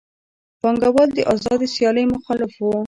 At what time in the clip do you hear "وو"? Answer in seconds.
2.57-2.71